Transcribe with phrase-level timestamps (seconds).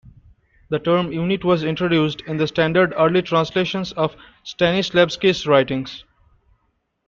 [0.69, 6.03] The term unit was introduced in the standard early translations of Stanislavsky's writings.